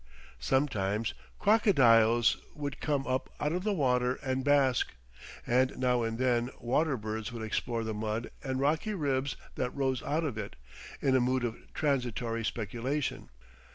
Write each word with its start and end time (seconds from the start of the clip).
Sometimes 0.39 1.13
crocodiles 1.37 2.37
would 2.55 2.81
come 2.81 3.05
up 3.05 3.29
out 3.39 3.51
of 3.51 3.63
the 3.63 3.71
water 3.71 4.15
and 4.23 4.43
bask, 4.43 4.95
and 5.45 5.77
now 5.77 6.01
and 6.01 6.17
then 6.17 6.49
water 6.59 6.97
birds 6.97 7.31
would 7.31 7.43
explore 7.43 7.83
the 7.83 7.93
mud 7.93 8.31
and 8.43 8.59
rocky 8.59 8.95
ribs 8.95 9.35
that 9.57 9.69
rose 9.75 10.01
out 10.01 10.23
of 10.23 10.39
it, 10.39 10.55
in 11.03 11.15
a 11.15 11.21
mood 11.21 11.43
of 11.43 11.55
transitory 11.75 12.43
speculation. 12.43 13.29